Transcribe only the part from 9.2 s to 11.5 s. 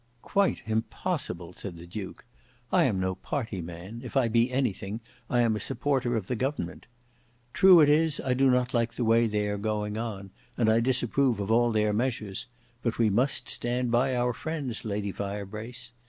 they are going on, and I disapprove